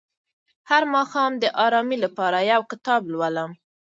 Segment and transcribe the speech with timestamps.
[0.69, 3.51] هر ماښام د ارامۍ لپاره یو کتاب لولم.